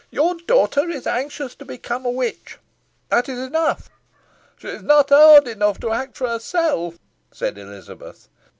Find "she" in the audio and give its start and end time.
4.57-4.67